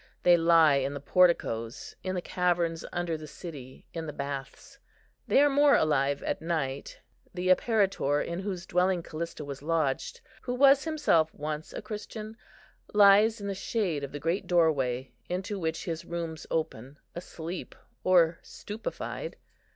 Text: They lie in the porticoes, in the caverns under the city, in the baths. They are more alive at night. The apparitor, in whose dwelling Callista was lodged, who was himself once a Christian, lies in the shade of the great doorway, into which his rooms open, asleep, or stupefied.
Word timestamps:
They 0.23 0.35
lie 0.35 0.77
in 0.77 0.95
the 0.95 0.99
porticoes, 0.99 1.95
in 2.03 2.15
the 2.15 2.23
caverns 2.23 2.83
under 2.91 3.17
the 3.17 3.27
city, 3.27 3.85
in 3.93 4.07
the 4.07 4.11
baths. 4.11 4.79
They 5.27 5.39
are 5.43 5.47
more 5.49 5.75
alive 5.75 6.23
at 6.23 6.41
night. 6.41 6.99
The 7.35 7.49
apparitor, 7.49 8.19
in 8.25 8.39
whose 8.39 8.65
dwelling 8.65 9.03
Callista 9.03 9.45
was 9.45 9.61
lodged, 9.61 10.19
who 10.41 10.55
was 10.55 10.85
himself 10.85 11.31
once 11.35 11.71
a 11.71 11.83
Christian, 11.83 12.35
lies 12.95 13.39
in 13.39 13.45
the 13.45 13.53
shade 13.53 14.03
of 14.03 14.11
the 14.11 14.19
great 14.19 14.47
doorway, 14.47 15.11
into 15.29 15.59
which 15.59 15.85
his 15.85 16.03
rooms 16.03 16.47
open, 16.49 16.97
asleep, 17.13 17.75
or 18.03 18.39
stupefied. 18.41 19.35